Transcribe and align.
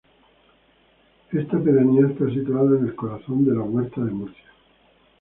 Esta 1.31 1.59
pedanía 1.59 2.07
está 2.07 2.27
situada 2.31 2.75
en 2.75 2.85
el 2.87 2.95
corazón 2.95 3.45
de 3.45 3.53
la 3.55 3.61
Huerta 3.61 4.01
de 4.03 4.09
Murcia. 4.09 4.51